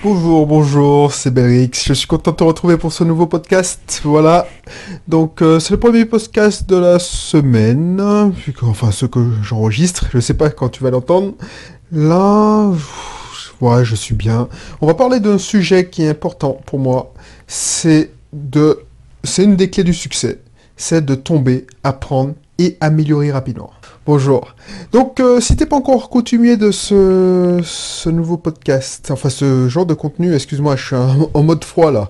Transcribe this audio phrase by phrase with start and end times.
[0.00, 1.70] Bonjour, bonjour, c'est Belrix.
[1.84, 4.00] Je suis content de te retrouver pour ce nouveau podcast.
[4.04, 4.46] Voilà.
[5.08, 8.00] Donc, euh, c'est le premier podcast de la semaine.
[8.62, 10.06] Enfin, ce que j'enregistre.
[10.14, 11.32] Je sais pas quand tu vas l'entendre.
[11.90, 12.70] Là,
[13.60, 14.48] ouais, je suis bien.
[14.80, 17.12] On va parler d'un sujet qui est important pour moi.
[17.48, 18.78] C'est de,
[19.24, 20.40] c'est une des clés du succès.
[20.76, 23.72] C'est de tomber, apprendre et améliorer rapidement.
[24.08, 24.54] Bonjour.
[24.90, 29.92] Donc, euh, si t'es pas encore coutumier de ce, nouveau podcast, enfin ce genre de
[29.92, 32.08] contenu, excuse-moi, je suis en, en mode froid là.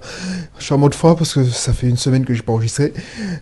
[0.61, 2.93] Je suis en mode froid parce que ça fait une semaine que j'ai pas enregistré.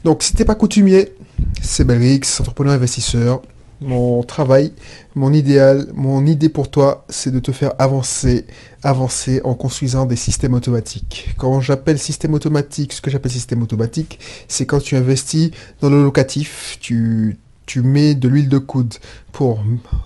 [0.04, 1.12] Donc, si t'es pas coutumier,
[1.60, 3.42] c'est Belrix, entrepreneur investisseur.
[3.82, 4.72] Mon travail,
[5.14, 8.46] mon idéal, mon idée pour toi, c'est de te faire avancer,
[8.82, 11.28] avancer en construisant des systèmes automatiques.
[11.36, 14.18] Quand j'appelle système automatique, ce que j'appelle système automatique,
[14.48, 15.50] c'est quand tu investis
[15.82, 18.94] dans le locatif, tu, tu mets de l'huile de coude
[19.32, 19.62] pour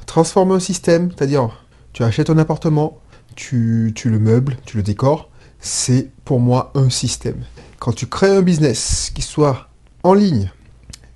[0.06, 2.98] transformer un système, c'est-à-dire tu achètes un appartement,
[3.36, 7.44] tu, tu le meubles, tu le décores, c'est pour moi un système.
[7.78, 9.68] Quand tu crées un business qui soit
[10.02, 10.50] en ligne,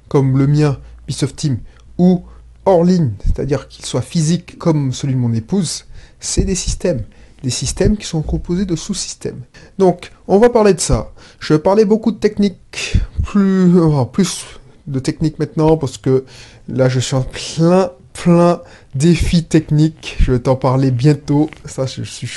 [0.08, 1.58] comme le mien, Bisoft Team,
[1.98, 2.24] ou
[2.66, 5.86] hors ligne, c'est-à-dire qu'il soit physique comme celui de mon épouse,
[6.20, 7.02] c'est des systèmes.
[7.42, 9.42] Des systèmes qui sont composés de sous-systèmes.
[9.78, 11.12] Donc, on va parler de ça.
[11.40, 13.70] Je vais parler beaucoup de techniques, plus,
[14.12, 16.24] plus de techniques maintenant, parce que
[16.68, 18.60] là, je suis en plein, plein
[18.94, 20.16] défis techniques.
[20.20, 21.50] Je vais t'en parler bientôt.
[21.64, 22.28] Ça, je suis,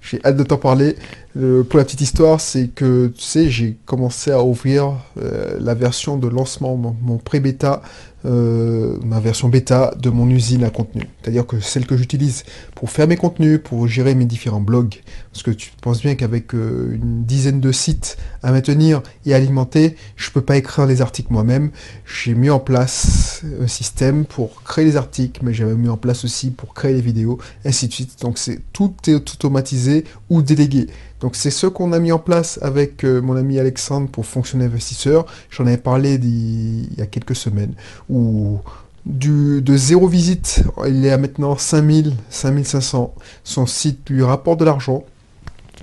[0.00, 0.96] j'ai hâte de t'en parler.
[1.36, 5.74] Euh, pour la petite histoire, c'est que, tu sais, j'ai commencé à ouvrir euh, la
[5.74, 7.82] version de lancement, mon, pré-bêta,
[8.24, 11.08] euh, ma version bêta de mon usine à contenu.
[11.22, 15.00] C'est-à-dire que celle que j'utilise pour faire mes contenus, pour gérer mes différents blogs.
[15.32, 20.30] Parce que tu penses bien qu'avec une dizaine de sites à maintenir et alimenter, je
[20.30, 21.70] peux pas écrire les articles moi-même.
[22.04, 26.24] J'ai mis en place un système pour créer les articles, mais j'avais mis en place
[26.24, 28.20] aussi pour créer les vidéos, ainsi de suite.
[28.20, 30.86] Donc c'est tout est automatisé ou délégué.
[31.22, 34.64] Donc c'est ce qu'on a mis en place avec euh, mon ami Alexandre pour fonctionner
[34.64, 35.24] investisseur.
[35.50, 37.74] J'en avais parlé il y a quelques semaines.
[38.10, 38.58] Où
[39.06, 43.14] de zéro visite, il est à maintenant 5000, 5500.
[43.44, 45.04] Son site lui rapporte de l'argent.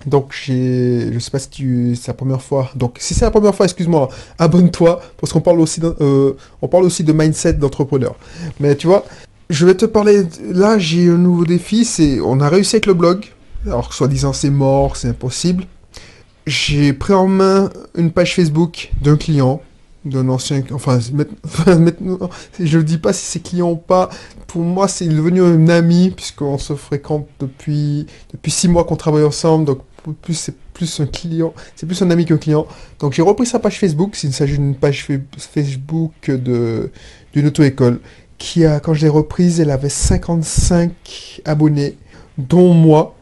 [0.06, 2.70] Donc je sais pas si tu, c'est la première fois.
[2.76, 6.84] Donc si c'est la première fois, excuse-moi, abonne-toi parce qu'on parle aussi, euh, on parle
[6.84, 8.16] aussi de mindset d'entrepreneur.
[8.60, 9.06] Mais tu vois,
[9.50, 10.24] je vais te parler.
[10.52, 11.86] Là, j'ai un nouveau défi.
[11.86, 13.26] C'est, on a réussi avec le blog.
[13.66, 15.66] Alors que soi-disant c'est mort, c'est impossible.
[16.48, 19.62] J'ai pris en main une page Facebook d'un client,
[20.06, 21.00] d'un ancien, enfin
[22.60, 24.10] je ne dis pas si c'est client ou pas.
[24.48, 29.24] Pour moi, c'est devenu un ami puisqu'on se fréquente depuis depuis six mois qu'on travaille
[29.26, 29.66] ensemble.
[29.66, 29.80] Donc
[30.22, 32.66] plus c'est plus un client, c'est plus un ami qu'un client.
[33.00, 34.16] Donc j'ai repris sa page Facebook.
[34.16, 38.00] S'il s'agit d'une page fa- Facebook d'une auto-école
[38.38, 41.98] qui a, quand je l'ai reprise, elle avait 55 abonnés,
[42.38, 43.16] dont moi.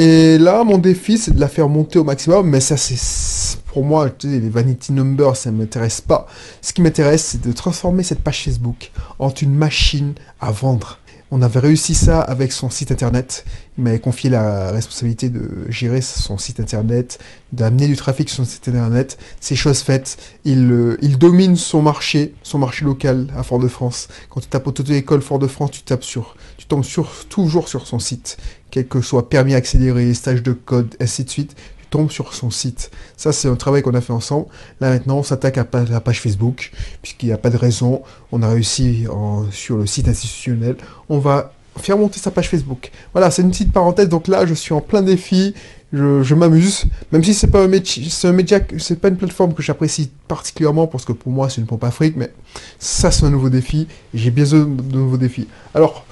[0.00, 3.84] Et là, mon défi, c'est de la faire monter au maximum, mais ça, c'est pour
[3.84, 6.28] moi, les vanity numbers, ça ne m'intéresse pas.
[6.62, 11.00] Ce qui m'intéresse, c'est de transformer cette page Facebook en une machine à vendre.
[11.30, 13.44] On avait réussi ça avec son site internet.
[13.76, 17.18] Il m'avait confié la responsabilité de gérer son site internet,
[17.52, 19.18] d'amener du trafic sur son site internet.
[19.38, 20.16] C'est chose faite.
[20.44, 24.08] Il, euh, domine son marché, son marché local à Fort-de-France.
[24.30, 28.38] Quand tu tapes auto-école Fort-de-France, tu tapes sur, tu tombes sur, toujours sur son site
[28.70, 31.56] quel que soit permis accéléré, stage de code, ainsi de suite,
[31.88, 32.90] tu tombes sur son site.
[33.16, 34.46] Ça, c'est un travail qu'on a fait ensemble.
[34.80, 36.70] Là, maintenant, on s'attaque à la page Facebook,
[37.02, 38.02] puisqu'il n'y a pas de raison.
[38.32, 39.06] On a réussi
[39.50, 40.76] sur le site institutionnel.
[41.08, 42.90] On va faire monter sa page Facebook.
[43.12, 44.08] Voilà, c'est une petite parenthèse.
[44.08, 45.54] Donc là, je suis en plein défi.
[45.90, 50.86] Je, m'amuse, même si c'est pas un média, c'est pas une plateforme que j'apprécie particulièrement
[50.86, 52.30] parce que pour moi c'est une pompe à fric, mais
[52.78, 53.88] ça c'est un nouveau défi.
[54.12, 55.48] J'ai besoin de nouveaux défis.
[55.74, 56.04] Alors,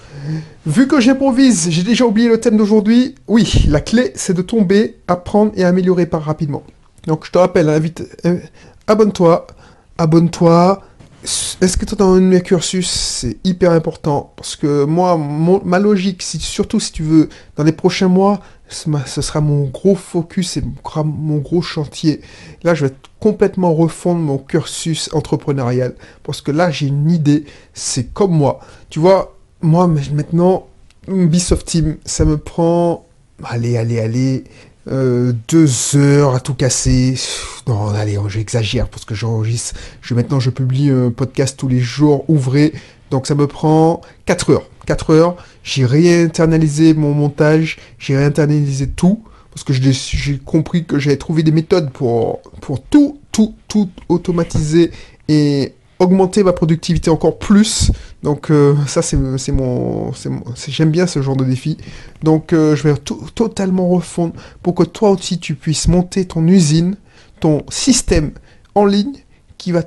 [0.66, 3.14] Vu que j'improvise, j'ai déjà oublié le thème d'aujourd'hui.
[3.28, 6.64] Oui, la clé, c'est de tomber, apprendre et améliorer par rapidement.
[7.06, 8.38] Donc, je te rappelle, euh,
[8.86, 9.46] abonne-toi,
[9.98, 10.82] abonne-toi.
[11.26, 14.32] Est-ce que tu dans un cursus C'est hyper important?
[14.36, 15.18] Parce que moi,
[15.64, 20.56] ma logique, surtout si tu veux, dans les prochains mois, ce sera mon gros focus
[20.56, 20.62] et
[21.04, 22.20] mon- gros chantier.
[22.62, 27.44] Là, je vais complètement refondre mon cursus entrepreneurial parce que là, j'ai une idée.
[27.74, 28.60] C'est comme moi.
[28.88, 30.68] Tu vois, moi maintenant,
[31.08, 33.04] Ubisoft Team, ça me prend,
[33.42, 34.44] allez, allez, allez,
[34.88, 37.14] euh, deux heures à tout casser.
[37.66, 39.74] Non, allez, j'exagère parce que j'enregistre.
[40.00, 42.72] Je, maintenant, je publie un podcast tous les jours, ouvré.
[43.10, 44.68] Donc, ça me prend 4 heures.
[44.86, 45.36] 4 heures.
[45.62, 47.78] J'ai réinternalisé mon montage.
[47.98, 49.22] J'ai réinternalisé tout.
[49.50, 54.90] Parce que j'ai compris que j'avais trouvé des méthodes pour, pour tout, tout, tout automatiser
[55.28, 57.90] et augmenter ma productivité encore plus.
[58.22, 60.12] Donc euh, ça c'est mon,
[60.68, 61.78] j'aime bien ce genre de défi.
[62.22, 62.94] Donc euh, je vais
[63.34, 66.96] totalement refondre pour que toi aussi tu puisses monter ton usine,
[67.40, 68.32] ton système
[68.74, 69.16] en ligne
[69.58, 69.82] qui va,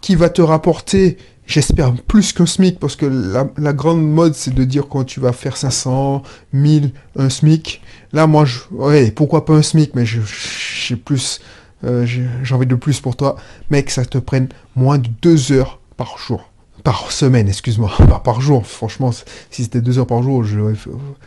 [0.00, 1.16] qui va te rapporter
[1.46, 5.32] J'espère plus qu'un SMIC, parce que la, grande mode, c'est de dire quand tu vas
[5.32, 7.82] faire 500, 1000, un SMIC.
[8.12, 11.40] Là, moi, je, ouais, pourquoi pas un SMIC, mais j'ai plus,
[11.86, 13.36] euh, j'ai envie de plus pour toi.
[13.70, 16.50] Mec, ça te prenne moins de 2 heures par jour.
[16.84, 17.90] Par semaine, excuse-moi.
[18.24, 18.66] Par jour.
[18.66, 19.10] Franchement,
[19.50, 20.74] si c'était 2 heures par jour, j'aurais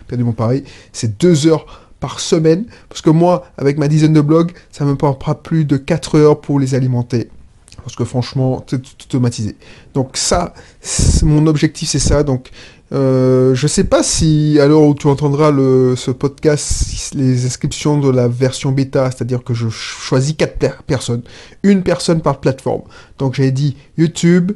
[0.08, 0.64] perdu mon pari.
[0.94, 2.66] C'est 2 heures par semaine.
[2.88, 6.40] Parce que moi, avec ma dizaine de blogs, ça me prendra plus de 4 heures
[6.40, 7.30] pour les alimenter
[7.90, 9.56] parce que franchement, c'est automatisé.
[9.94, 10.54] Donc ça,
[11.24, 12.22] mon objectif, c'est ça.
[12.24, 12.50] Donc,
[12.92, 18.00] euh, je sais pas si, à l'heure où tu entendras le, ce podcast, les inscriptions
[18.00, 21.22] de la version bêta, c'est-à-dire que je choisis quatre personnes,
[21.64, 22.82] une personne par plateforme.
[23.18, 24.54] Donc j'avais dit YouTube,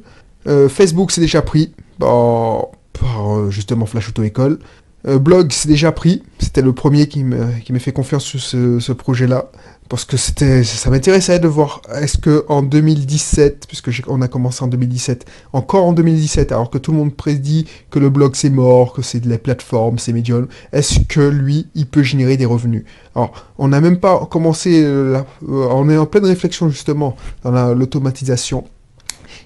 [0.47, 4.59] euh, Facebook c'est déjà pris, par, par justement Flash Auto École.
[5.05, 8.79] Euh, blog c'est déjà pris, c'était le premier qui m'a qui fait confiance sur ce,
[8.79, 9.51] ce projet-là
[9.89, 14.63] parce que c'était, ça m'intéressait de voir est-ce que en 2017, puisque on a commencé
[14.63, 18.49] en 2017, encore en 2017, alors que tout le monde prédit que le blog c'est
[18.49, 22.45] mort, que c'est de la plateforme, c'est médium, est-ce que lui, il peut générer des
[22.45, 22.85] revenus?
[23.15, 27.75] Alors, on n'a même pas commencé, euh, euh, on est en pleine réflexion justement dans
[27.75, 28.65] l'automatisation.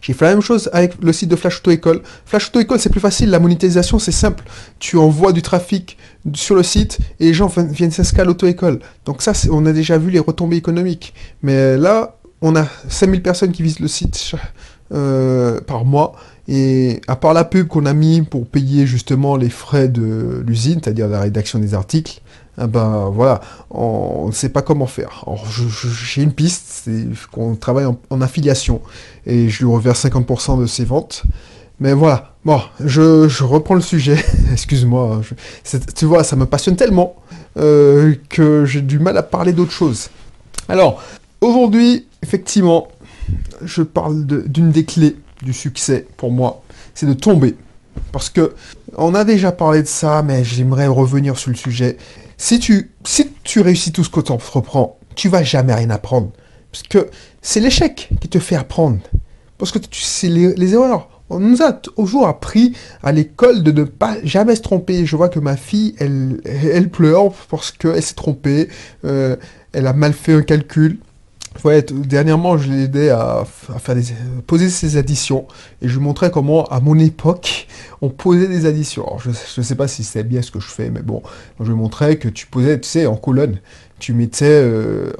[0.01, 2.01] J'ai fait la même chose avec le site de Flash Auto École.
[2.25, 3.29] Flash Auto École, c'est plus facile.
[3.29, 4.43] La monétisation, c'est simple.
[4.79, 5.97] Tu envoies du trafic
[6.33, 8.79] sur le site et les gens viennent s'inscrire à l'auto-école.
[9.05, 11.13] Donc ça, on a déjà vu les retombées économiques.
[11.41, 14.35] Mais là, on a 5000 personnes qui visitent le site
[14.93, 16.15] euh, par mois.
[16.47, 20.79] Et à part la pub qu'on a mis pour payer justement les frais de l'usine,
[20.81, 22.21] c'est-à-dire la rédaction des articles,
[22.59, 25.25] ah ben voilà, on ne sait pas comment faire.
[26.07, 28.81] j'ai une piste, c'est qu'on travaille en, affiliation
[29.27, 31.23] et je lui reverse 50% de ses ventes.
[31.79, 34.17] Mais voilà, bon, je, reprends le sujet,
[34.51, 35.21] excuse-moi,
[35.95, 37.15] tu vois, ça me passionne tellement
[37.57, 40.09] euh, que j'ai du mal à parler d'autre chose.
[40.67, 41.03] Alors,
[41.41, 42.87] aujourd'hui, effectivement,
[43.61, 46.63] je parle d'une des clés du succès pour moi,
[46.95, 47.55] c'est de tomber.
[48.11, 48.55] Parce que
[48.95, 51.97] on a déjà parlé de ça, mais j'aimerais revenir sur le sujet.
[52.37, 56.31] Si tu, si tu réussis tout ce que tu entreprends, tu vas jamais rien apprendre.
[56.71, 57.09] Parce que
[57.41, 58.99] c'est l'échec qui te fait apprendre.
[59.57, 61.09] Parce que c'est les, erreurs.
[61.29, 62.73] On nous a toujours appris
[63.03, 65.05] à l'école de ne pas jamais se tromper.
[65.05, 68.69] Je vois que ma fille, elle, elle pleure parce qu'elle s'est trompée.
[69.03, 69.35] Euh,
[69.73, 70.99] elle a mal fait un calcul.
[71.63, 73.45] Ouais, dernièrement, je l'ai aidé à,
[73.79, 74.03] faire des,
[74.45, 75.47] poser ses additions
[75.81, 77.67] et je lui montrais comment, à mon époque,
[78.01, 79.05] on posait des additions.
[79.05, 81.21] Alors, je ne sais pas si c'est bien ce que je fais, mais bon,
[81.59, 83.59] je lui montrais que tu posais, tu sais, en colonne,
[83.99, 85.11] tu mettais, euh,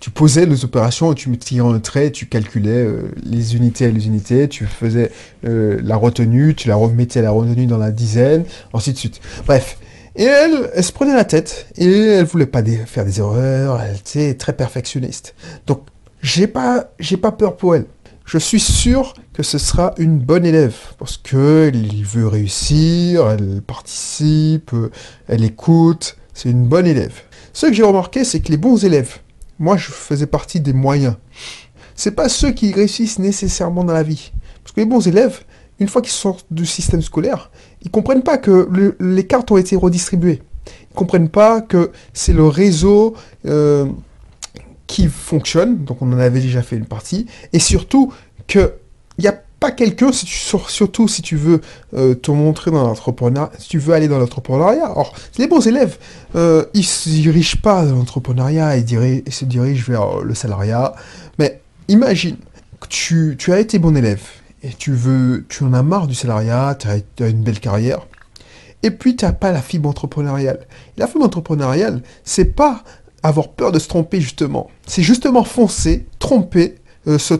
[0.00, 4.06] tu, posais les opérations, tu tirais un trait, tu calculais euh, les unités à les
[4.06, 5.10] unités, tu faisais
[5.44, 9.20] euh, la retenue, tu la remettais la retenue dans la dizaine, ainsi de suite.
[9.46, 9.78] Bref.
[10.18, 13.94] Et elle, elle se prenait la tête et elle voulait pas faire des erreurs, elle
[13.94, 15.36] était très perfectionniste.
[15.68, 15.82] Donc,
[16.20, 17.86] j'ai pas, j'ai pas peur pour elle.
[18.24, 23.62] Je suis sûr que ce sera une bonne élève parce que il veut réussir, elle
[23.62, 24.72] participe,
[25.28, 27.14] elle écoute, c'est une bonne élève.
[27.52, 29.18] Ce que j'ai remarqué, c'est que les bons élèves,
[29.60, 31.14] moi je faisais partie des moyens.
[31.94, 34.32] C'est pas ceux qui réussissent nécessairement dans la vie.
[34.64, 35.44] Parce que les bons élèves,
[35.80, 37.50] une fois qu'ils sortent du système scolaire,
[37.82, 38.68] ils comprennent pas que
[39.00, 40.42] les cartes ont été redistribuées.
[40.90, 43.14] Ils comprennent pas que c'est le réseau
[43.46, 43.86] euh,
[44.86, 48.12] qui fonctionne, donc on en avait déjà fait une partie, et surtout
[48.46, 48.70] qu'il
[49.18, 51.60] n'y a pas quelqu'un, surtout si tu veux
[51.94, 54.96] euh, te montrer dans l'entrepreneuriat, si tu veux aller dans l'entrepreneuriat.
[54.96, 55.98] Or, les bons élèves,
[56.36, 60.94] euh, ils ne se dirigent pas dans l'entrepreneuriat, ils, se dirigent vers le salariat.
[61.38, 62.36] Mais imagine
[62.80, 64.22] que tu as été bon élève,
[64.62, 68.06] et tu veux, tu en as marre du salariat, tu as, une belle carrière,
[68.82, 70.66] et puis tu n'as pas la fibre entrepreneuriale.
[70.96, 72.82] la fibre entrepreneuriale, c'est pas
[73.22, 77.34] avoir peur de se tromper justement, c'est justement foncer, tromper, euh, se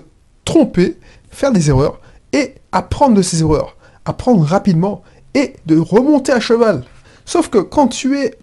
[0.45, 0.97] tromper,
[1.31, 2.01] faire des erreurs
[2.33, 5.03] et apprendre de ces erreurs, apprendre rapidement
[5.35, 6.85] et de remonter à cheval.
[7.25, 8.35] Sauf que quand tu es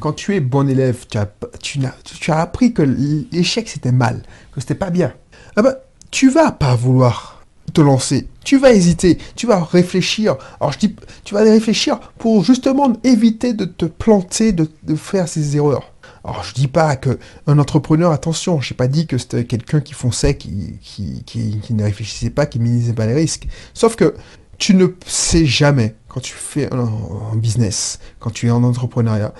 [0.00, 1.28] quand tu es bon élève, tu as,
[1.62, 5.12] tu, tu as appris que l'échec c'était mal, que c'était pas bien.
[5.56, 5.76] Ah ben,
[6.10, 7.33] tu vas pas vouloir
[7.82, 8.28] lancer.
[8.44, 10.36] Tu vas hésiter, tu vas réfléchir.
[10.60, 15.56] Alors je dis, tu vas réfléchir pour justement éviter de te planter, de, faire ces
[15.56, 15.92] erreurs.
[16.24, 19.92] Alors je dis pas que un entrepreneur, attention, j'ai pas dit que c'était quelqu'un qui
[19.92, 20.78] fonçait, qui,
[21.26, 23.46] qui, ne réfléchissait pas, qui minimisait pas les risques.
[23.74, 24.14] Sauf que
[24.58, 26.88] tu ne sais jamais quand tu fais un,
[27.32, 29.34] un business, quand tu es en entrepreneuriat,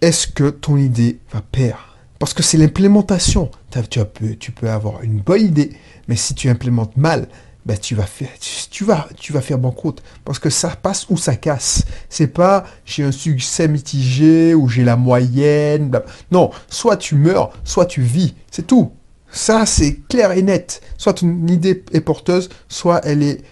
[0.00, 3.50] est-ce que ton idée va perdre parce que c'est l'implémentation.
[3.90, 5.72] Tu, tu peux avoir une bonne idée,
[6.06, 7.28] mais si tu implémentes mal,
[7.66, 8.84] ben tu vas faire, tu,
[9.16, 11.84] tu vas faire banqueroute parce que ça passe ou ça casse.
[12.08, 15.90] C'est pas j'ai un succès mitigé ou j'ai la moyenne.
[16.30, 18.34] Non, soit tu meurs, soit tu vis.
[18.50, 18.92] C'est tout.
[19.32, 20.80] Ça, c'est clair et net.
[20.96, 23.42] Soit ton idée est porteuse, soit elle est,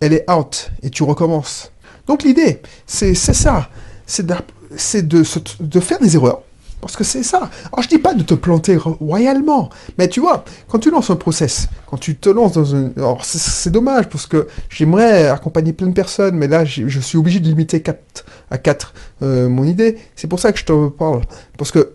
[0.00, 1.72] elle out et tu recommences.
[2.06, 3.68] Donc l'idée, c'est ça.
[4.06, 5.22] C'est de,
[5.60, 6.42] de faire des erreurs
[6.82, 7.48] parce que c'est ça.
[7.72, 11.16] Alors je dis pas de te planter royalement, mais tu vois, quand tu lances un
[11.16, 12.90] process, quand tu te lances dans un...
[12.96, 17.38] Alors c'est dommage parce que j'aimerais accompagner plein de personnes, mais là je suis obligé
[17.38, 19.96] de limiter 4 à 4 euh, mon idée.
[20.16, 21.22] C'est pour ça que je te parle.
[21.56, 21.92] Parce que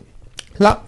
[0.57, 0.85] là,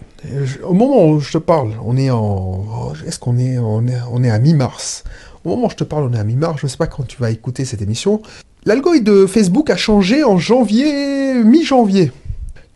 [0.64, 2.94] au moment où je te parle, on est en...
[3.06, 5.04] Est-ce qu'on est, on est, on est à mi-mars?
[5.44, 6.62] Au moment où je te parle, on est à mi-mars.
[6.62, 8.22] Je ne sais pas quand tu vas écouter cette émission.
[8.66, 12.12] L'algorithme de Facebook a changé en janvier, mi-janvier.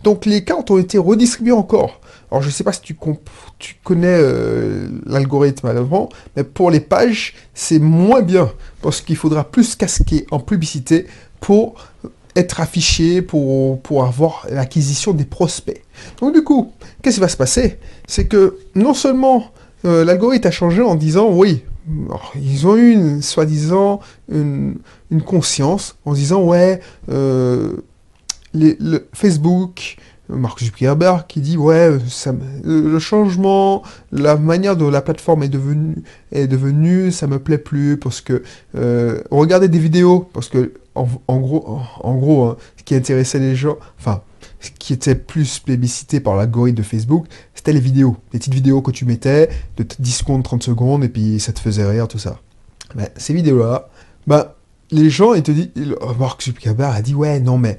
[0.03, 1.99] Donc les cartes ont été redistribuées encore.
[2.29, 2.95] Alors je ne sais pas si tu,
[3.83, 9.75] connais euh, l'algorithme avant, mais pour les pages, c'est moins bien, parce qu'il faudra plus
[9.75, 11.05] casquer en publicité
[11.39, 11.75] pour
[12.35, 15.83] être affiché, pour, pour avoir l'acquisition des prospects.
[16.19, 17.77] Donc du coup, qu'est-ce qui va se passer?
[18.07, 19.51] C'est que non seulement
[19.85, 21.63] euh, l'algorithme a changé en disant oui,
[22.35, 23.99] ils ont eu soi-disant
[24.31, 24.77] une,
[25.25, 26.79] conscience en disant ouais,
[27.09, 27.73] euh,
[28.53, 29.97] le Facebook,
[30.29, 31.97] Mark Zuckerberg qui dit ouais
[32.63, 35.95] le changement la manière dont la plateforme est devenue
[36.31, 38.41] est devenue ça me plaît plus parce que
[38.75, 41.07] euh, regardez des vidéos parce que en,
[41.39, 44.21] gros en, gros hein, ce qui intéressait les gens enfin
[44.59, 48.81] ce qui était plus plébiscité par l'algorithme de Facebook c'était les vidéos les petites vidéos
[48.81, 52.19] que tu mettais de 10 secondes 30 secondes et puis ça te faisait rire tout
[52.19, 52.39] ça.
[52.95, 53.89] Mais ces vidéos là
[54.25, 54.55] bah
[54.93, 55.69] les gens, ils te disent,
[56.19, 57.77] Mark Zuckerberg a dit, ouais, non, mais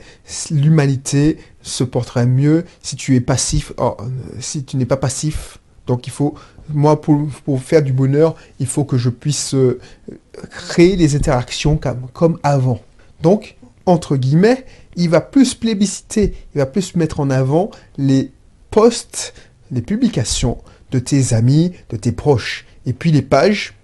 [0.50, 3.96] l'humanité se porterait mieux si tu es passif, oh,
[4.40, 5.58] si tu n'es pas passif.
[5.86, 6.34] Donc il faut,
[6.70, 7.28] moi, pour,
[7.62, 9.78] faire du bonheur, il faut que je puisse euh,
[10.50, 12.80] créer des interactions comme, comme avant.
[13.22, 13.56] Donc,
[13.86, 14.64] entre guillemets,
[14.96, 18.32] il va plus plébisciter, il va plus mettre en avant les
[18.70, 19.34] posts,
[19.70, 20.58] les publications
[20.90, 22.64] de tes amis, de tes proches.
[22.86, 23.74] Et puis les pages,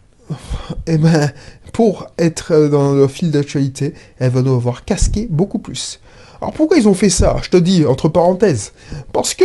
[0.87, 1.33] eh ben,
[1.73, 6.01] pour être dans le fil d'actualité, elle va devoir casquer beaucoup plus.
[6.41, 7.37] Alors pourquoi ils ont fait ça?
[7.43, 8.73] Je te dis entre parenthèses.
[9.13, 9.45] Parce que,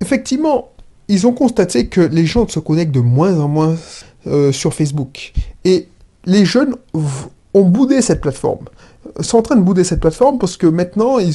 [0.00, 0.68] effectivement,
[1.08, 3.76] ils ont constaté que les gens se connectent de moins en moins
[4.26, 5.32] euh, sur Facebook.
[5.64, 5.88] Et
[6.24, 6.74] les jeunes
[7.52, 8.64] ont boudé cette plateforme.
[9.20, 11.34] sont en train de bouder cette plateforme parce que maintenant, ils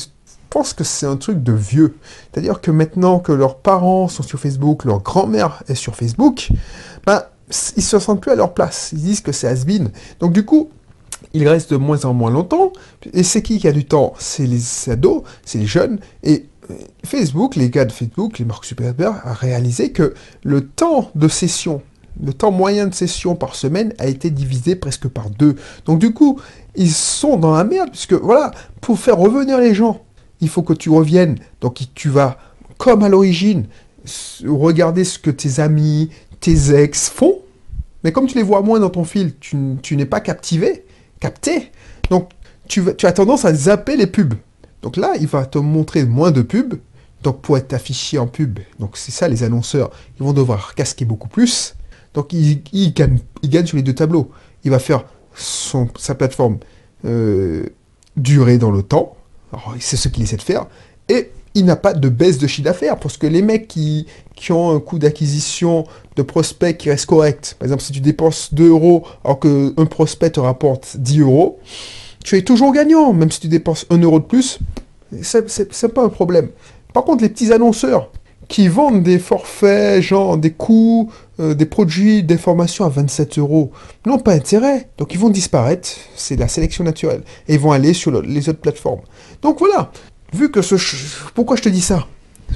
[0.49, 1.95] pensent que c'est un truc de vieux.
[2.31, 6.49] C'est-à-dire que maintenant que leurs parents sont sur Facebook, leur grand-mère est sur Facebook,
[7.05, 7.23] ben,
[7.77, 8.91] ils se sentent plus à leur place.
[8.93, 9.89] Ils disent que c'est has -been.
[10.19, 10.69] Donc du coup,
[11.33, 12.71] ils restent de moins en moins longtemps.
[13.13, 14.13] Et c'est qui qui a du temps?
[14.17, 15.99] C'est les ados, c'est les jeunes.
[16.23, 16.75] Et euh,
[17.05, 20.13] Facebook, les gars de Facebook, les Mark Zuckerberg, a réalisé que
[20.43, 21.81] le temps de session,
[22.23, 25.55] le temps moyen de session par semaine a été divisé presque par deux.
[25.85, 26.39] Donc du coup,
[26.75, 28.51] ils sont dans la merde, puisque voilà,
[28.81, 30.01] pour faire revenir les gens,
[30.41, 31.37] il faut que tu reviennes.
[31.61, 32.37] Donc tu vas,
[32.77, 33.65] comme à l'origine,
[34.45, 37.39] regarder ce que tes amis, tes ex font,
[38.03, 39.57] mais comme tu les vois moins dans ton fil, tu,
[39.91, 40.85] n'es pas captivé,
[41.19, 41.71] capté.
[42.09, 42.29] Donc
[42.67, 44.35] tu, as tendance à zapper les pubs.
[44.81, 46.75] Donc là, il va te montrer moins de pubs.
[47.23, 51.03] Donc pour être affiché en pub, donc c'est ça les annonceurs, ils vont devoir casquer
[51.03, 51.75] beaucoup plus.
[52.13, 52.63] Donc il,
[52.93, 53.19] gagne,
[53.65, 54.31] sur les deux tableaux.
[54.63, 55.03] Il va faire
[55.35, 56.59] sa plateforme
[57.03, 57.65] euh,
[58.15, 59.17] durer dans le temps.
[59.79, 60.67] C'est ce qu'il essaie de faire.
[61.09, 64.51] Et il n'a pas de baisse de chiffre d'affaires, parce que les mecs qui, qui
[64.51, 65.83] ont un coût d'acquisition
[66.15, 70.31] de prospect qui reste correct, par exemple si tu dépenses 2 euros alors qu'un prospect
[70.31, 71.59] te rapporte 10 euros,
[72.23, 74.59] tu es toujours gagnant, même si tu dépenses 1 euro de plus,
[75.21, 76.49] c'est pas un problème.
[76.93, 78.11] Par contre, les petits annonceurs
[78.49, 83.71] qui vendent des forfaits, genre des coûts, euh, des produits d'information à 27 euros,
[84.07, 84.89] n'ont pas intérêt.
[84.97, 88.59] Donc ils vont disparaître, c'est la sélection naturelle, et ils vont aller sur les autres
[88.59, 89.01] plateformes.
[89.43, 89.91] Donc voilà,
[90.33, 90.75] vu que ce...
[91.33, 92.07] Pourquoi je te dis ça?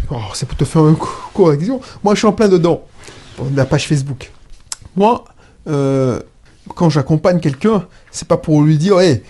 [0.09, 0.97] Oh, C'est pour te faire une
[1.33, 1.79] correction.
[2.03, 2.83] Moi, je suis en plein dedans,
[3.55, 4.31] la page Facebook.
[4.95, 5.23] Moi,
[5.67, 6.19] euh,
[6.75, 9.21] quand j'accompagne quelqu'un, c'est pas pour lui dire, hey,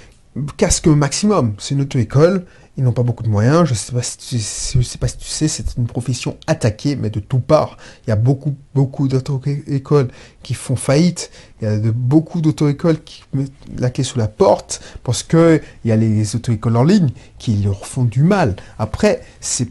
[0.57, 1.53] casque maximum.
[1.57, 2.45] C'est une auto-école,
[2.77, 3.65] ils n'ont pas beaucoup de moyens.
[3.65, 7.09] Je sais pas si tu, sais pas si tu sais, c'est une profession attaquée, mais
[7.09, 7.77] de tout part.
[8.05, 10.07] Il y a beaucoup, beaucoup d'auto-écoles
[10.41, 11.29] qui font faillite.
[11.61, 15.61] Il y a de, beaucoup d'auto-écoles qui mettent la clé sous la porte parce que
[15.85, 18.55] il y a les auto-écoles en ligne qui leur font du mal.
[18.79, 19.69] Après, c'est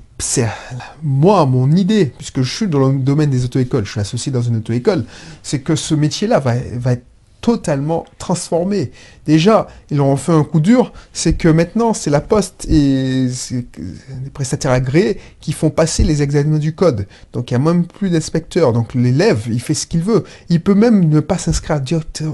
[1.03, 4.43] moi, mon idée, puisque je suis dans le domaine des auto-écoles, je suis associé dans
[4.43, 5.05] une auto-école,
[5.43, 7.05] c'est que ce métier-là va, va être
[7.43, 8.93] totalement transformé.
[9.27, 14.31] Déjà, ils ont fait un coup dur, c'est que maintenant, c'est la poste et les
[14.33, 17.07] prestataires agréés qui font passer les examens du code.
[17.33, 18.73] Donc, il n'y a même plus d'inspecteurs.
[18.73, 20.25] Donc, l'élève, il fait ce qu'il veut.
[20.49, 21.81] Il peut même ne pas s'inscrire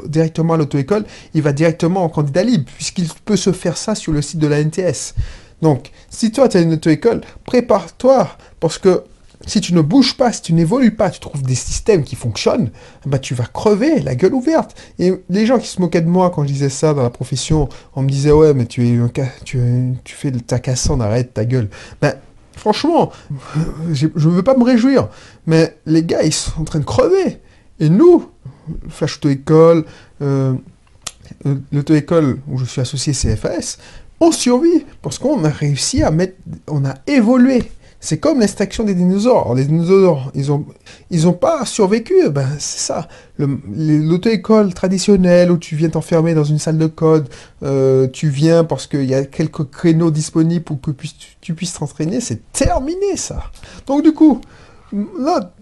[0.06, 4.12] directement à l'auto-école, il va directement en candidat libre, puisqu'il peut se faire ça sur
[4.12, 5.14] le site de la NTS.
[5.62, 8.28] Donc, si toi, tu as une auto-école, prépare-toi,
[8.60, 9.02] parce que
[9.46, 12.70] si tu ne bouges pas, si tu n'évolues pas, tu trouves des systèmes qui fonctionnent,
[13.06, 14.76] bah tu vas crever, la gueule ouverte.
[14.98, 17.68] Et les gens qui se moquaient de moi quand je disais ça dans la profession,
[17.94, 18.98] on me disait ouais mais tu es
[19.44, 19.58] tu,
[20.04, 21.68] tu fais cassande, arrête ta gueule.
[22.00, 22.14] Ben
[22.56, 23.12] franchement,
[23.92, 25.08] je ne veux pas me réjouir,
[25.46, 27.38] mais les gars ils sont en train de crever.
[27.80, 28.28] Et nous,
[28.88, 29.84] Flash Auto-École,
[30.20, 30.54] euh,
[31.72, 33.78] l'auto-école où je suis associé CFS,
[34.20, 36.34] on survit parce qu'on a réussi à mettre,
[36.66, 37.70] on a évolué.
[38.00, 39.54] C'est comme l'extraction des dinosaures.
[39.54, 40.64] les dinosaures, ils ont,
[41.10, 42.14] ils ont pas survécu.
[42.30, 43.08] Ben, c'est ça.
[43.38, 47.28] L'auto-école traditionnelle où tu viens t'enfermer dans une salle de code,
[47.64, 50.92] euh, tu viens parce qu'il y a quelques créneaux disponibles pour que
[51.40, 53.50] tu, puisses t'entraîner, c'est terminé ça.
[53.86, 54.40] Donc du coup,
[55.18, 55.52] là,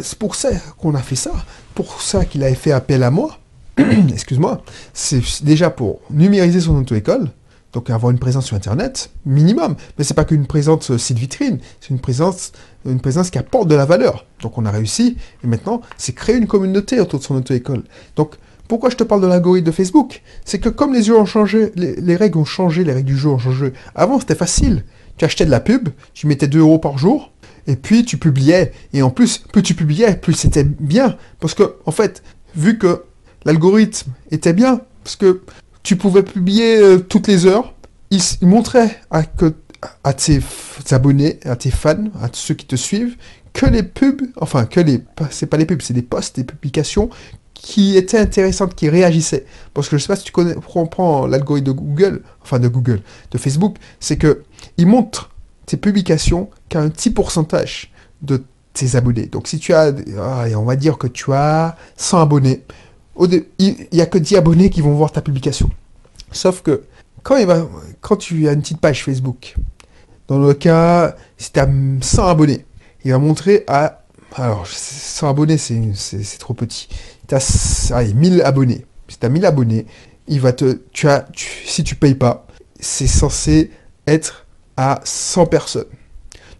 [0.00, 1.32] c'est pour ça qu'on a fait ça.
[1.74, 3.36] Pour ça qu'il a fait appel à moi.
[4.12, 4.62] Excuse-moi.
[4.92, 7.30] C'est déjà pour numériser son auto-école
[7.72, 9.76] donc avoir une présence sur Internet, minimum.
[9.96, 12.52] Mais c'est pas qu'une présence euh, site vitrine, c'est une présence,
[12.84, 14.26] une présence qui apporte de la valeur.
[14.42, 17.84] Donc on a réussi, et maintenant, c'est créer une communauté autour de son auto-école.
[18.16, 18.34] Donc,
[18.68, 20.22] pourquoi je te parle de l'algorithme de Facebook?
[20.44, 23.38] C'est que comme les, ont changé, les, règles ont changé, les règles du jeu ont
[23.38, 23.72] changé.
[23.96, 24.84] Avant, c'était facile.
[25.16, 27.32] Tu achetais de la pub, tu mettais 2 euros par jour,
[27.66, 28.72] et puis tu publiais.
[28.92, 31.16] Et en plus, plus tu publiais, plus c'était bien.
[31.40, 32.22] Parce que, en fait,
[32.54, 33.02] vu que
[33.44, 35.40] l'algorithme était bien, parce que
[35.82, 37.74] tu pouvais publier euh, toutes les heures.
[38.10, 39.22] Il, montrait à,
[40.12, 40.40] tes
[40.90, 43.16] abonnés, à tes fans, à ceux qui te suivent,
[43.52, 47.08] que les pubs, enfin que les, c'est pas les pubs, c'est des posts, des publications
[47.54, 49.44] qui étaient intéressantes, qui réagissaient.
[49.74, 50.54] Parce que je sais pas si tu connais,
[50.90, 54.42] prends, l'algorithme de Google, enfin de Google, de Facebook, c'est que
[54.76, 55.30] il montre
[55.66, 59.26] tes publications qu'à un petit pourcentage de tes abonnés.
[59.26, 62.64] Donc si tu as, ah, on va dire que tu as 100 abonnés,
[63.18, 65.70] il n'y a que 10 abonnés qui vont voir ta publication.
[66.32, 66.84] Sauf que
[67.22, 67.36] quand,
[68.16, 69.56] tu as une petite page Facebook,
[70.28, 71.68] dans le cas, si tu as
[72.00, 72.64] 100 abonnés,
[73.04, 74.04] il va montrer à...
[74.36, 76.88] Alors, 100 abonnés, c'est trop petit.
[77.28, 78.86] Tu as allez, 1000 abonnés.
[79.08, 79.86] Si tu as 1000 abonnés,
[80.28, 80.80] il va te...
[80.92, 81.26] Tu as,
[81.64, 82.46] si tu payes pas,
[82.78, 83.70] c'est censé
[84.06, 85.84] être à 100 personnes.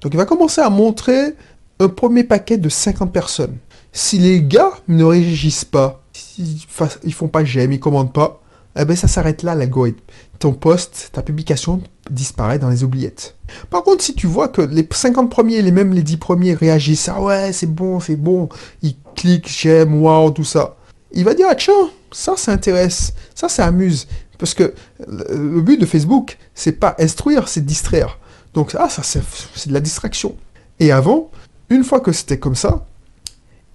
[0.00, 1.34] Donc il va commencer à montrer
[1.78, 3.56] un premier paquet de 50 personnes.
[3.92, 5.99] Si les gars ne réagissent pas
[6.38, 8.42] ils, font pas j'aime, ils commandent pas,
[8.78, 10.00] eh ben ça s'arrête là l'algorithme.
[10.38, 13.36] Ton post, ta publication disparaît dans les oubliettes.
[13.68, 17.08] Par contre, si tu vois que les 50 premiers, les mêmes les 10 premiers réagissent,
[17.08, 18.48] ah ouais, c'est bon, c'est bon,
[18.82, 20.76] ils cliquent, j'aime, wow, tout ça,
[21.12, 24.06] il va dire, ah tiens, ça, ça intéresse, ça, ça amuse.
[24.38, 24.74] Parce que
[25.06, 28.18] le but de Facebook, c'est pas instruire, c'est distraire.
[28.54, 30.34] Donc, ah, ça, c'est de la distraction.
[30.78, 31.30] Et avant,
[31.68, 32.86] une fois que c'était comme ça,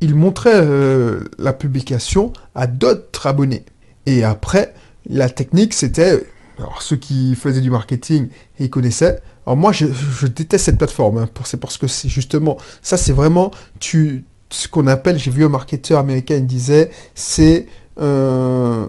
[0.06, 3.65] il montrait euh, la publication à d'autres abonnés.
[4.06, 4.74] Et après,
[5.10, 6.24] la technique, c'était,
[6.60, 9.20] alors ceux qui faisaient du marketing, ils connaissaient.
[9.48, 9.88] Alors moi, je,
[10.28, 14.86] déteste cette plateforme, hein, c'est parce que c'est justement, ça c'est vraiment, tu, ce qu'on
[14.86, 17.65] appelle, j'ai vu un marketeur américain, il disait, c'est
[17.98, 18.88] un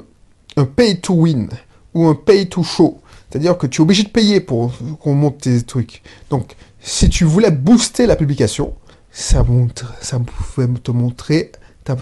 [0.77, 1.49] pay to win
[1.95, 3.01] ou un pay to show.
[3.31, 6.03] C'est-à-dire que tu es obligé de payer pour qu'on monte tes trucs.
[6.31, 8.75] Donc, si tu voulais booster la publication,
[9.17, 11.51] ça, montre, ça pouvait te montrer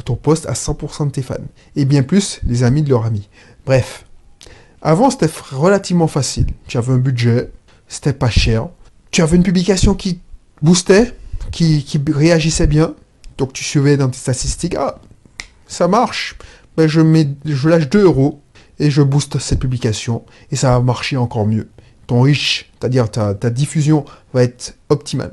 [0.04, 1.36] ton poste à 100% de tes fans.
[1.76, 3.28] Et bien plus, les amis de leurs amis.
[3.64, 4.04] Bref.
[4.82, 6.46] Avant, c'était relativement facile.
[6.66, 7.52] Tu avais un budget,
[7.86, 8.68] c'était pas cher.
[9.12, 10.20] Tu avais une publication qui
[10.60, 11.14] boostait,
[11.52, 12.94] qui, réagissait bien.
[13.38, 14.74] Donc tu suivais dans tes statistiques.
[14.76, 14.98] Ah,
[15.68, 16.36] ça marche.
[16.76, 18.42] Ben, je, mets, je lâche 2 euros
[18.80, 20.24] et je booste cette publication.
[20.50, 21.70] Et ça va marcher encore mieux.
[22.08, 25.32] Ton riche, c'est-à-dire ta, ta diffusion, va être optimale.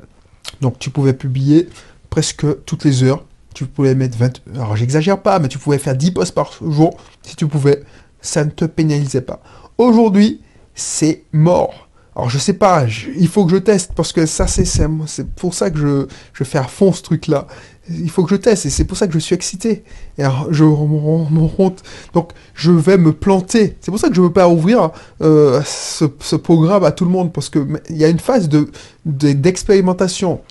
[0.62, 1.68] Donc tu pouvais publier
[2.08, 3.24] presque toutes les heures.
[3.52, 4.40] Tu pouvais mettre 20...
[4.54, 7.82] Alors j'exagère pas, mais tu pouvais faire 10 posts par jour si tu pouvais.
[8.22, 9.42] Ça ne te pénalisait pas.
[9.76, 10.40] Aujourd'hui,
[10.74, 11.88] c'est mort.
[12.14, 12.84] Alors je sais pas,
[13.16, 16.64] il faut que je teste parce que ça c'est pour ça que je, fais à
[16.64, 17.46] fond ce truc là.
[17.88, 19.82] Il faut que je teste et c'est pour ça que je suis excité.
[20.18, 21.74] Et je me rends
[22.12, 23.78] Donc je vais me planter.
[23.80, 24.90] C'est pour ça que je veux pas ouvrir
[25.22, 28.70] euh, ce, programme à tout le monde parce que il y a une phase de
[29.06, 30.42] d'expérimentation.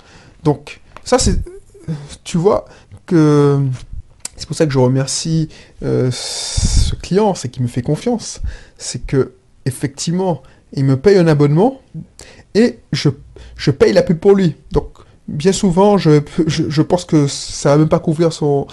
[0.44, 1.40] Donc ça c'est
[2.24, 2.66] tu vois
[3.06, 3.60] que
[4.38, 5.50] c'est pour ça que je remercie
[5.84, 8.42] euh, ce client, c'est qu'il me fait confiance.
[8.78, 9.34] C'est que
[9.66, 10.42] effectivement
[10.74, 11.82] il me paye un abonnement
[12.56, 13.10] et je,
[13.72, 14.56] paye la pub pour lui.
[14.72, 14.88] Donc,
[15.28, 18.68] bien souvent, je, je, pense que ça va même pas couvrir son,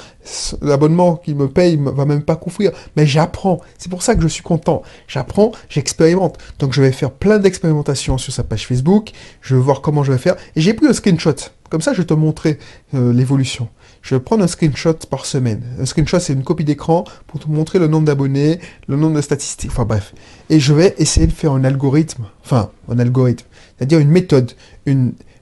[0.62, 2.72] l'abonnement qu'il me paye, va même pas couvrir.
[2.96, 3.60] Mais j'apprends.
[3.78, 4.82] C'est pour ça que je suis content.
[5.06, 6.38] J'apprends, j'expérimente.
[6.58, 9.12] Donc je vais faire plein d'expérimentations sur sa page Facebook.
[9.40, 10.36] Je vais voir comment je vais faire.
[10.56, 11.34] Et j'ai pris un screenshot.
[11.70, 12.58] Comme ça, je vais te montrer
[12.94, 13.68] euh, l'évolution.
[14.02, 15.62] Je vais prendre un screenshot par semaine.
[15.78, 19.20] Un screenshot, c'est une copie d'écran pour te montrer le nombre d'abonnés, le nombre de
[19.20, 20.14] statistiques, enfin bref.
[20.50, 24.52] Et je vais essayer de faire un algorithme, enfin, un algorithme, c'est-à-dire une méthode,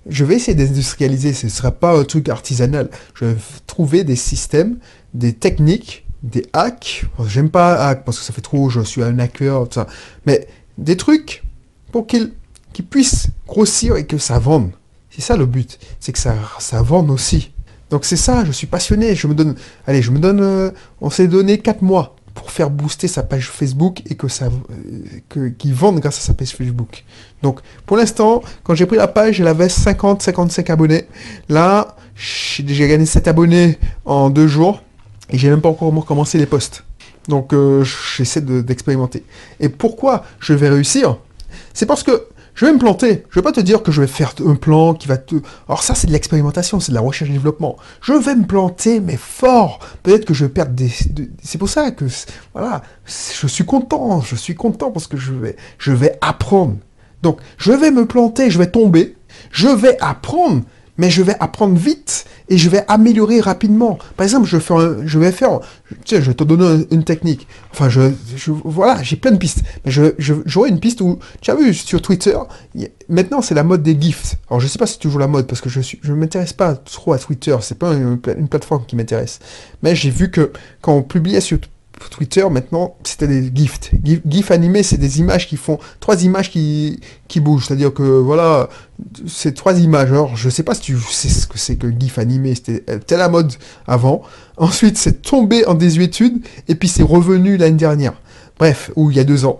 [0.08, 2.90] je vais essayer d'industrialiser, ce ne sera pas un truc artisanal.
[3.14, 3.36] Je vais
[3.66, 4.78] trouver des systèmes,
[5.14, 7.04] des techniques, des hacks.
[7.26, 9.86] J'aime pas hack parce que ça fait trop, je suis un hacker, tout ça.
[10.26, 10.46] Mais
[10.78, 11.42] des trucs
[11.92, 12.32] pour qu'ils
[12.88, 14.70] puissent grossir et que ça vende.
[15.16, 17.50] C'est ça le but, c'est que ça, ça vende aussi.
[17.88, 19.54] Donc c'est ça, je suis passionné, je me donne,
[19.86, 23.48] allez, je me donne, euh, on s'est donné 4 mois pour faire booster sa page
[23.48, 24.50] Facebook et que ça, euh,
[25.30, 27.02] que, qu'il vende grâce à sa page Facebook.
[27.42, 31.06] Donc, pour l'instant, quand j'ai pris la page, elle avait 50, 55 abonnés.
[31.48, 34.82] Là, j'ai gagné 7 abonnés en 2 jours
[35.30, 36.84] et j'ai même pas encore commencé les posts.
[37.26, 37.84] Donc, euh,
[38.18, 39.24] j'essaie d'expérimenter.
[39.60, 41.16] et pourquoi je vais réussir?
[41.72, 43.24] C'est parce que je vais me planter.
[43.30, 45.36] Je vais pas te dire que je vais faire un plan qui va te...
[45.68, 47.76] Alors ça, c'est de l'expérimentation, c'est de la recherche et développement.
[48.00, 49.78] Je vais me planter, mais fort.
[50.02, 50.90] Peut-être que je vais perdre des...
[51.42, 52.06] C'est pour ça que...
[52.54, 52.80] Voilà.
[53.04, 54.22] Je suis content.
[54.22, 56.78] Je suis content parce que je vais, je vais apprendre.
[57.22, 59.16] Donc, je vais me planter, je vais tomber.
[59.50, 60.62] Je vais apprendre
[60.98, 63.98] mais je vais apprendre vite et je vais améliorer rapidement.
[64.16, 64.58] Par exemple, je,
[65.04, 65.60] je vais faire,
[66.04, 67.46] tu sais, je vais te donner une technique.
[67.72, 68.10] Enfin, je,
[68.64, 69.62] voilà, j'ai plein de pistes.
[69.84, 72.36] Mais je, j'aurai une piste où, tu as vu sur Twitter,
[73.08, 74.36] maintenant c'est la mode des GIFs.
[74.48, 76.52] Alors, je sais pas si c'est toujours la mode parce que je suis, je m'intéresse
[76.52, 77.56] pas trop à Twitter.
[77.60, 79.40] C'est pas une, une plateforme qui m'intéresse.
[79.82, 81.58] Mais j'ai vu que quand on publiait sur
[82.10, 83.90] Twitter, maintenant, c'était des gifs.
[84.02, 87.66] GIF, animés, c'est des images qui font trois images qui, qui bougent.
[87.66, 88.68] C'est-à-dire que, voilà,
[89.26, 90.10] c'est trois images.
[90.10, 92.54] Alors, je sais pas si tu sais ce que c'est que GIF animé.
[92.54, 93.52] C'était la mode
[93.86, 94.22] avant.
[94.56, 96.44] Ensuite, c'est tombé en désuétude.
[96.68, 98.14] Et puis, c'est revenu l'année dernière.
[98.58, 99.58] Bref, ou il y a deux ans.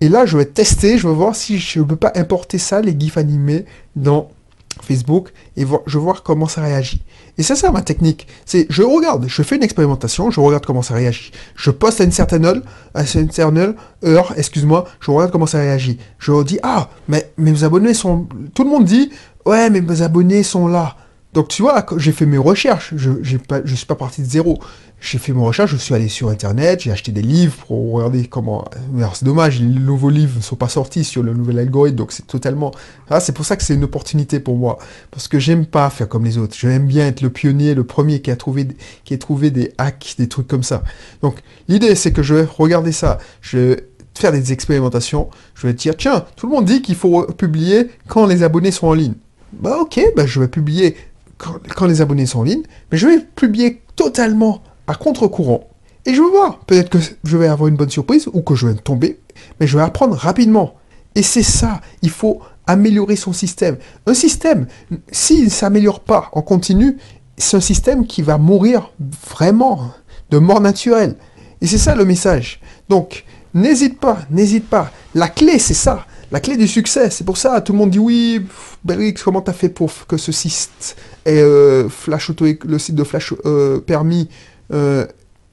[0.00, 0.98] Et là, je vais tester.
[0.98, 4.30] Je vais voir si je peux pas importer ça, les GIFs animés, dans
[4.80, 7.02] Facebook et je vais voir comment ça réagit.
[7.38, 8.26] Et c'est ça ma technique.
[8.46, 11.32] C'est je regarde, je fais une expérimentation, je regarde comment ça réagit.
[11.56, 12.62] Je poste à une certaine heure,
[12.94, 15.98] à une certaine heure, excuse-moi, je regarde comment ça réagit.
[16.18, 19.10] Je dis ah mais mes abonnés sont, tout le monde dit
[19.46, 20.96] ouais mais mes abonnés sont là.
[21.32, 24.58] Donc tu vois, j'ai fait mes recherches, je ne suis pas parti de zéro.
[25.04, 28.24] J'ai fait mes recherches, je suis allé sur Internet, j'ai acheté des livres pour regarder
[28.28, 28.64] comment...
[28.96, 32.12] Alors c'est dommage, les nouveaux livres ne sont pas sortis sur le nouvel algorithme, donc
[32.12, 32.70] c'est totalement...
[33.10, 34.78] Ah, c'est pour ça que c'est une opportunité pour moi,
[35.10, 36.54] parce que j'aime pas faire comme les autres.
[36.56, 38.68] J'aime bien être le pionnier, le premier qui a trouvé,
[39.04, 40.84] qui a trouvé des hacks, des trucs comme ça.
[41.20, 41.34] Donc
[41.66, 45.96] l'idée, c'est que je vais regarder ça, je vais faire des expérimentations, je vais dire,
[45.96, 49.14] tiens, tout le monde dit qu'il faut publier quand les abonnés sont en ligne.
[49.52, 50.96] Bah ok, bah je vais publier
[51.38, 52.62] quand, les abonnés sont en ligne,
[52.92, 55.68] mais je vais publier totalement à contre-courant.
[56.04, 58.66] Et je vais voir, peut-être que je vais avoir une bonne surprise ou que je
[58.66, 59.20] vais tomber,
[59.60, 60.74] mais je vais apprendre rapidement.
[61.14, 63.76] Et c'est ça, il faut améliorer son système.
[64.06, 64.66] Un système,
[65.10, 66.98] s'il ne s'améliore pas en continu,
[67.36, 68.90] c'est un système qui va mourir
[69.30, 69.92] vraiment
[70.30, 71.16] de mort naturelle.
[71.60, 72.60] Et c'est ça le message.
[72.88, 74.90] Donc, n'hésite pas, n'hésite pas.
[75.14, 76.06] La clé, c'est ça.
[76.32, 78.40] La clé du succès, c'est pour ça, tout le monde dit oui,
[78.84, 83.04] Belrix, comment t'as fait pour que ce site ait euh, Flash Auto, le site de
[83.04, 84.30] Flash euh, permis
[84.72, 85.06] euh,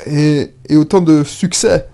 [0.05, 1.88] ait, autant de succès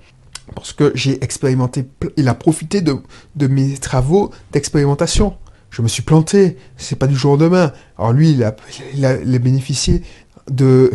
[0.54, 1.86] Parce que j'ai expérimenté,
[2.18, 5.36] il a profité de, mes travaux d'expérimentation.
[5.70, 7.74] Je me suis planté, c'est pas du jour au lendemain.
[7.98, 8.56] Alors lui, il a,
[9.40, 10.04] bénéficié
[10.50, 10.92] de,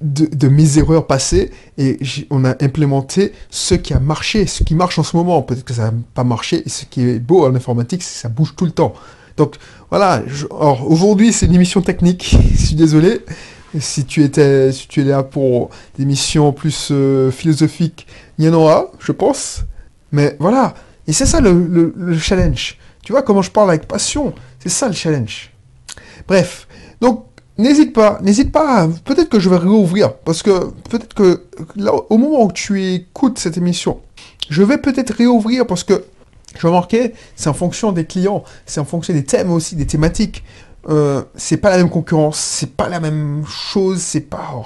[0.00, 1.98] de, mes erreurs passées et
[2.30, 5.42] on a implémenté ce qui a marché, ce qui marche en ce moment.
[5.42, 6.62] Peut-être que ça n'a pas marché.
[6.64, 8.94] Et ce qui est beau en informatique, c'est que ça bouge tout le temps.
[9.36, 9.56] Donc
[9.88, 10.22] voilà,
[10.84, 13.22] aujourd'hui c'est une émission technique, je suis désolé.
[13.78, 18.06] Si tu étais, si tu es là pour des missions plus euh, philosophiques,
[18.38, 19.64] il y en aura, je pense.
[20.12, 20.74] Mais voilà,
[21.06, 22.78] et c'est ça le, le challenge.
[23.04, 25.52] Tu vois comment je parle avec passion, c'est ça le challenge.
[26.26, 26.66] Bref,
[27.00, 27.24] donc
[27.60, 28.88] N'hésite pas, n'hésite pas.
[29.04, 31.44] Peut-être que je vais réouvrir, parce que peut-être que
[31.76, 34.00] là, au moment où tu écoutes cette émission,
[34.48, 36.04] je vais peut-être réouvrir parce que
[36.58, 40.42] je marquer, c'est en fonction des clients, c'est en fonction des thèmes aussi, des thématiques.
[40.88, 44.62] Euh, c'est pas la même concurrence, c'est pas la même chose, c'est pas.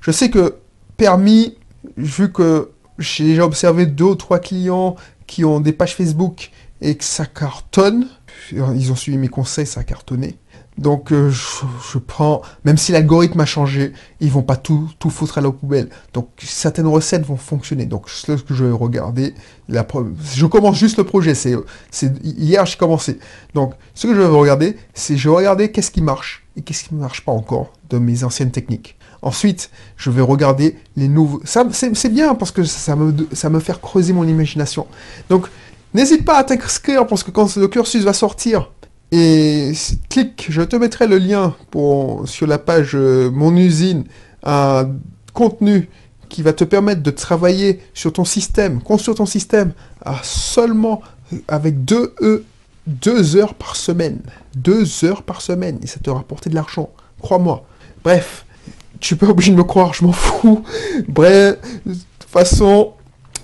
[0.00, 0.56] Je sais que
[0.96, 1.56] permis,
[1.96, 6.50] vu que j'ai déjà observé deux ou trois clients qui ont des pages Facebook
[6.80, 8.06] et que ça cartonne,
[8.52, 10.36] ils ont suivi mes conseils, ça a cartonné.
[10.78, 15.36] Donc euh, je, prends, même si l'algorithme a changé, ils vont pas tout, tout foutre
[15.36, 15.90] à la poubelle.
[16.14, 17.84] Donc certaines recettes vont fonctionner.
[17.84, 19.34] Donc ce que je vais regarder,
[19.68, 21.34] je commence juste le projet.
[21.34, 21.54] C'est,
[22.24, 23.18] hier j'ai commencé.
[23.54, 26.84] Donc ce que je vais regarder, c'est je vais regarder qu'est-ce qui marche et qu'est-ce
[26.84, 28.96] qui ne marche pas encore de mes anciennes techniques.
[29.20, 31.40] Ensuite, je vais regarder les nouveaux.
[31.44, 34.86] C'est, bien parce que ça me, ça me fait creuser mon imagination.
[35.28, 35.46] Donc
[35.92, 38.70] n'hésite pas à t'inscrire parce que quand le cursus va sortir,
[39.14, 39.72] et
[40.08, 44.04] clique, je te mettrai le lien pour, sur la page euh, Mon usine,
[44.42, 44.88] un
[45.34, 45.90] contenu
[46.30, 51.02] qui va te permettre de travailler sur ton système, construire ton système à seulement
[51.46, 52.42] avec deux, e,
[52.86, 54.20] deux heures par semaine.
[54.56, 55.78] Deux heures par semaine.
[55.82, 56.88] Et ça te rapporter de l'argent.
[57.20, 57.66] Crois-moi.
[58.02, 58.46] Bref,
[58.98, 60.64] tu peux obligé de me croire, je m'en fous.
[61.06, 62.94] Bref, de toute façon,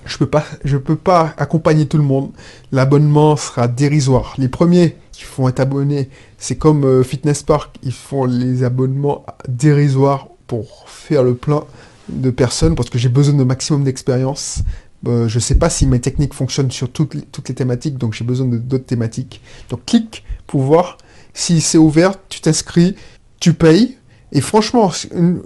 [0.06, 2.30] je peux pas, je peux pas accompagner tout le monde.
[2.72, 4.34] L'abonnement sera dérisoire.
[4.38, 9.26] Les premiers qui font être abonnés, c'est comme euh, Fitness Park, ils font les abonnements
[9.48, 11.64] dérisoires pour faire le plein
[12.08, 14.60] de personnes parce que j'ai besoin de maximum d'expérience.
[15.08, 18.14] Euh, je sais pas si mes techniques fonctionnent sur toutes les, toutes les thématiques, donc
[18.14, 19.40] j'ai besoin de d'autres thématiques.
[19.70, 20.98] Donc clique pour voir
[21.34, 22.94] si c'est ouvert, tu t'inscris,
[23.40, 23.96] tu payes,
[24.30, 24.92] et franchement,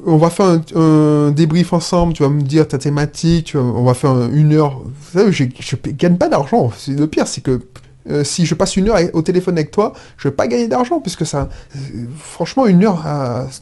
[0.04, 4.28] on va faire un, débrief ensemble, tu vas me dire ta thématique, on va faire
[4.32, 4.80] une heure.
[4.80, 6.70] Vous savez, je, je gagne pas d'argent.
[6.88, 7.62] Le pire, c'est que
[8.10, 11.00] euh, si je passe une heure au téléphone avec toi, je vais pas gagner d'argent,
[11.00, 11.78] puisque ça, euh,
[12.18, 13.04] franchement, une heure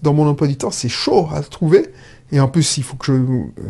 [0.03, 1.87] dans mon emploi du temps, c'est chaud à trouver.
[2.33, 3.07] Et en plus, il faut que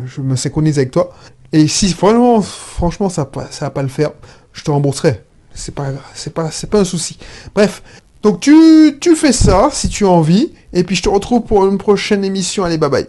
[0.05, 1.11] je, me synchronise avec toi.
[1.51, 4.11] Et si vraiment, franchement, ça, ça va pas le faire,
[4.53, 5.23] je te rembourserai.
[5.53, 5.87] C'est pas,
[6.33, 7.17] pas, pas un souci.
[7.53, 7.83] Bref,
[8.21, 11.65] donc tu, tu fais ça si tu as envie, et puis je te retrouve pour
[11.65, 12.63] une prochaine émission.
[12.63, 13.07] Allez, bye bye.